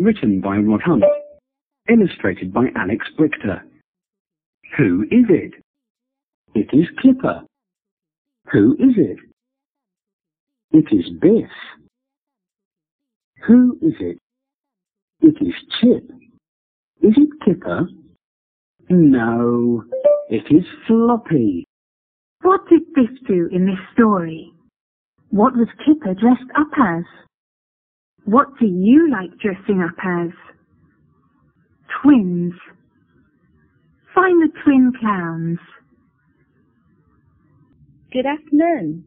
[0.00, 1.04] Written by Rod Hunt.
[1.88, 3.62] Illustrated by Alex Brichter.
[4.76, 5.54] Who is it?
[6.54, 7.42] It is Clipper.
[8.52, 9.18] Who is it?
[10.70, 11.50] It is Biff.
[13.46, 14.18] Who is it?
[15.20, 16.10] It is Chip.
[17.02, 17.88] Is it Kipper?
[18.90, 19.82] No,
[20.30, 21.64] it is Floppy.
[22.42, 24.52] What did Biff do in this story?
[25.30, 27.04] What was Kipper dressed up as?
[28.27, 30.31] What do you like dressing up as?
[32.01, 32.53] Twins.
[34.15, 35.59] Find the twin clowns.
[38.11, 39.03] Good afternoon，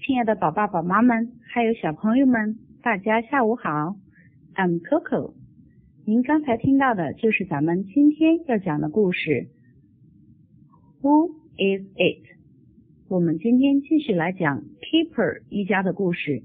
[0.00, 3.96] 亲爱的宝爸宝妈们，还有小朋友们，大家下午好。
[4.54, 5.34] I'm Coco。
[6.04, 9.48] 您刚才听到的就是咱们今天要讲的故事。
[11.00, 12.26] Who is it？
[13.08, 16.42] 我们今天继续来讲 Keeper 一家的故事。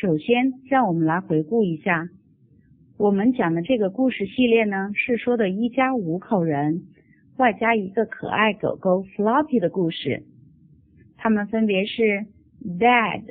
[0.00, 2.08] 首先，让我们来回顾一下，
[2.96, 6.84] 我们讲的这个故事系列呢，是说的一家五口人，
[7.36, 10.22] 外加一个可爱狗狗 Floppy 的故事。
[11.18, 12.24] 他们分别是
[12.64, 13.22] Dad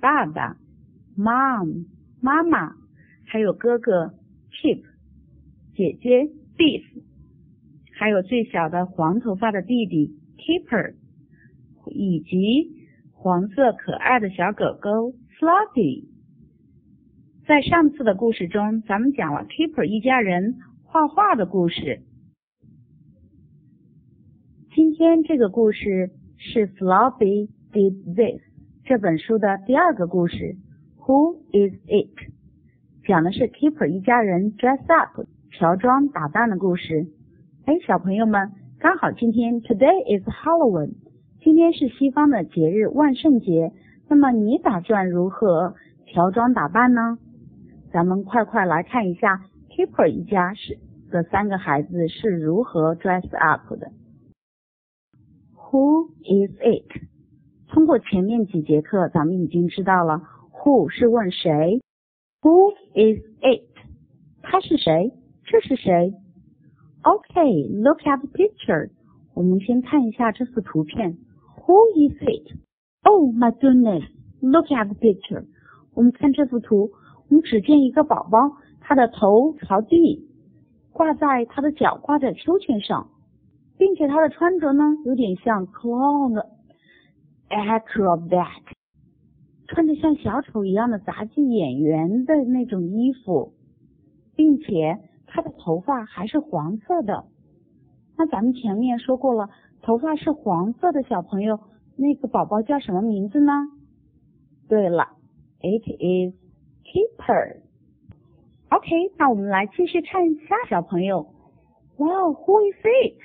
[0.00, 0.56] 爸爸、
[1.18, 1.86] Mom
[2.20, 2.76] 妈妈，
[3.26, 4.14] 还有哥哥
[4.52, 4.82] Chip
[5.74, 6.84] 姐姐 Beef，
[7.98, 10.94] 还有最小的黄头发的弟弟 Keeper，
[11.90, 16.04] 以及黄色可爱的小狗狗 Floppy。
[17.46, 22.02] 在上次的故事中，咱们讲了 Keeper 一家人画画的故事。
[24.74, 26.10] 今天这个故事。
[26.42, 28.40] 是 Floppy did this
[28.86, 30.56] 这本书的第二个故事。
[31.00, 32.16] Who is it？
[33.06, 37.06] 讲的是 Keeper 一家人 dress up 乔装打扮的故事。
[37.66, 40.94] 哎，小朋友们，刚好今天 Today is Halloween，
[41.42, 43.72] 今天是西方的节日万圣节。
[44.10, 45.76] 那么你打算如何
[46.08, 47.16] 乔装打扮呢？
[47.92, 50.76] 咱们快快来看一下 Keeper 一家是
[51.12, 53.92] 的三个孩子是如何 dress up 的。
[55.54, 57.06] Who is it？
[57.68, 60.22] 通过前面几节课，咱们已经知道了
[60.54, 61.80] ，Who 是问谁
[62.42, 63.62] ，Who is it？
[64.42, 65.12] 他是谁？
[65.44, 66.14] 这是谁
[67.02, 68.90] ？OK，look at the picture。
[69.34, 71.16] 我们先看一下这幅图片。
[71.64, 72.56] Who is it？
[73.02, 75.44] Oh my goodness！Look at the picture。
[75.94, 76.90] 我们看这幅图，
[77.28, 78.38] 我们只见一个宝宝，
[78.80, 80.28] 他的头朝地，
[80.92, 83.08] 挂在他的脚挂在秋千上。
[83.78, 86.44] 并且他的穿着呢，有点像 clown
[87.48, 88.60] acrobat，
[89.68, 93.54] 穿着像小丑一样的杂技演员的那种衣服，
[94.36, 97.24] 并且他的头发还是黄色的。
[98.18, 99.48] 那咱们前面说过了，
[99.80, 101.58] 头发是黄色的小朋友，
[102.00, 103.52] 那个宝宝叫什么名字呢？
[104.70, 105.06] 对了
[105.60, 106.34] ，it is
[106.82, 107.60] Keeper。
[108.70, 111.34] OK，那我们来继续看一下小朋友。
[111.98, 113.18] Wow，who is it？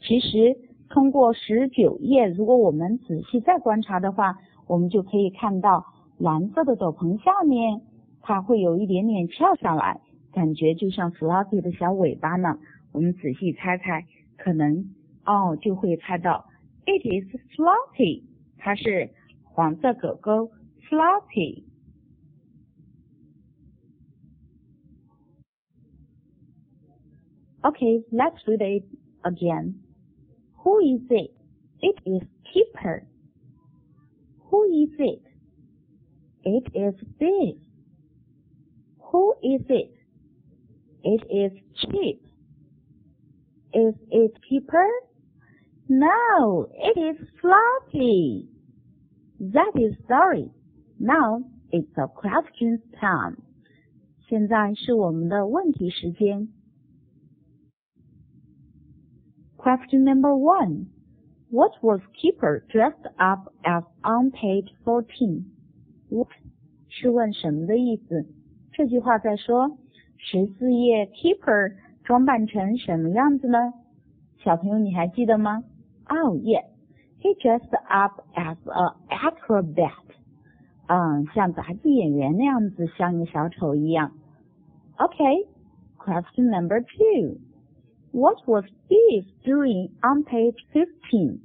[0.00, 0.56] 其实，
[0.88, 5.84] 通过十九页，如果我们仔细再观察的话，我们就可以看到
[6.16, 7.82] 蓝色的斗篷下面，
[8.22, 10.00] 它会有一点点翘下来，
[10.32, 12.58] 感觉就像 Floppy 的小尾巴呢。
[12.91, 14.05] 我们仔细猜猜，
[14.37, 14.95] 可能
[15.25, 16.49] 哦就会猜到，
[16.85, 18.23] It is Floppy，
[18.57, 19.09] 它是
[19.43, 20.51] 黄色狗狗
[20.89, 21.63] Floppy。
[27.61, 28.85] Okay, let's read it
[29.23, 29.79] again.
[30.63, 31.31] Who is it?
[31.81, 33.07] It is keeper.
[34.51, 35.23] Who is it?
[36.43, 37.57] It is this.
[39.11, 39.91] Who is it?
[41.03, 42.21] It is cheap.
[43.73, 44.87] Is it keeper?
[45.87, 48.49] No, it is floppy.
[49.39, 50.49] That is sorry.
[50.97, 53.37] Now it's a questions time.
[54.27, 56.47] 现在是我们的问题时间。
[59.57, 60.87] Question number one.
[61.51, 65.45] What was Keeper dressed up as on page fourteen?
[66.09, 66.29] What
[66.89, 68.25] 是问什么的意思？
[68.71, 69.77] 这句话在说
[70.17, 71.75] 十四页 Keeper
[72.09, 73.73] 装扮成什么样子呢？
[74.43, 75.63] 小朋友你还记得吗？
[76.07, 76.65] Oh yes,
[77.21, 79.91] he dressed up as a acrobat.
[80.87, 84.11] 嗯，像杂技演员那样子，像一个小丑一样。
[84.97, 85.47] Okay,
[85.97, 87.39] question number two.
[88.11, 91.39] What was Beef doing on page fifteen？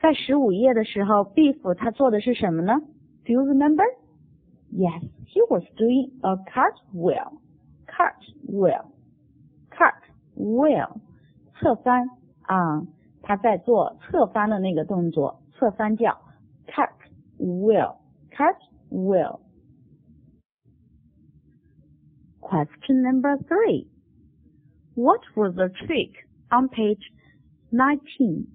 [0.00, 2.80] 在十五页的时候，Beef 他做的是什么呢？
[3.24, 3.84] Do you remember?
[4.72, 7.38] Yes, he was doing a cartwheel.
[7.86, 8.86] Cartwheel,
[10.36, 10.96] cartwheel，
[11.58, 12.08] 侧翻
[12.42, 12.82] 啊，
[13.22, 16.20] 他在做侧翻的那个动作，侧翻叫
[16.66, 17.96] cartwheel,
[18.30, 19.40] cartwheel.
[22.40, 23.88] Question number three.
[24.94, 26.12] What was the trick
[26.50, 27.02] on page
[27.72, 28.46] nineteen？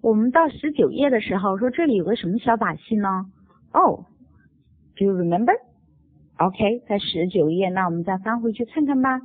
[0.00, 3.26] 我们到十九页的时候说这里有个什么小把戏呢？
[3.70, 9.20] Oh，do you remember？OK，在十九页，那我们再翻回去看看吧。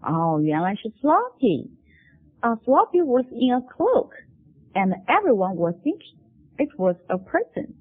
[0.00, 1.68] 哦，原来是 Floppy。
[2.40, 4.12] 啊，Floppy was in a cloak,
[4.72, 6.16] and everyone was thinking
[6.56, 7.74] it was a person.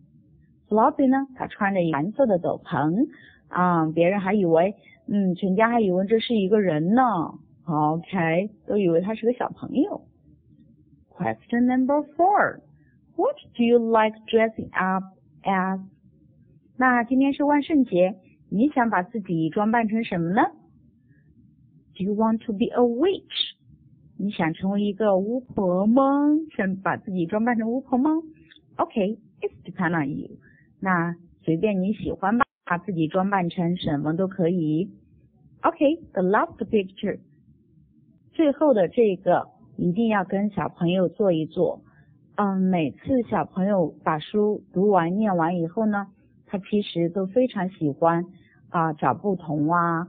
[0.68, 3.07] Floppy 呢，他穿着蓝色的斗篷
[3.48, 4.75] 啊，别人还以为，
[5.07, 7.01] 嗯，全家还以为这是一个人呢。
[7.66, 10.01] OK，都以为他是个小朋友。
[11.16, 12.60] Question number four.
[13.16, 15.04] What do you like dressing up
[15.44, 15.80] as?
[16.77, 18.16] 那今天是万圣节，
[18.50, 20.42] 你想把自己装扮成什么呢
[22.00, 23.57] ？Do you want to be a witch?
[24.16, 26.04] 你想成为一个巫婆吗？
[26.56, 28.12] 想把自己装扮成巫婆吗
[28.78, 30.30] ？OK, it's depend on you.
[30.80, 31.13] 那
[31.44, 34.90] 随便你喜欢吧，把自己装扮成什么都可以。
[35.63, 37.19] OK, the last picture.
[38.31, 41.81] 最后的这个一定要跟小朋友做一做。
[42.36, 46.07] 嗯，每次小朋友把书读完、念完以后呢，
[46.45, 48.24] 他其实都非常喜欢
[48.69, 50.07] 啊找不同啊，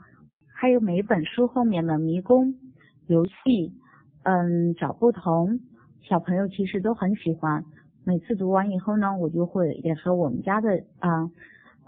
[0.61, 2.55] 还有每本书后面的迷宫
[3.07, 3.73] 游戏，
[4.25, 5.59] 嗯，找不同，
[6.03, 7.65] 小朋友其实都很喜欢。
[8.05, 11.31] 每次读完以后呢，我就会也和我们家的啊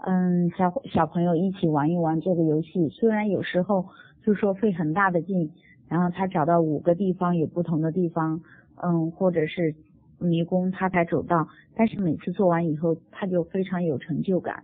[0.07, 2.89] 嗯小小朋友一起玩一玩这个游戏。
[2.89, 3.85] 虽然有时候
[4.23, 5.51] 就说费很大的劲。
[5.87, 8.41] 然后他找到五个地方有不同的地方，
[8.81, 9.75] 嗯，或者是
[10.17, 11.47] 迷宫，他才走到。
[11.75, 14.63] 但是每次做完以后，他就非常有成就感。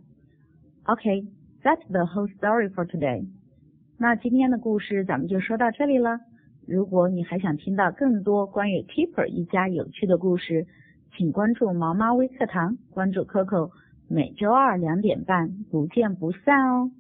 [0.86, 3.28] OK，that's the whole story for today。
[4.02, 6.22] 那今天的故事咱们就说到这里了。
[6.66, 10.66] 如果你还想听到更多关于 Keeper 一家有趣的故事，
[11.18, 13.72] 请关注毛毛微课堂，关注 Coco，
[14.08, 16.92] 每周二两点半不见不散哦。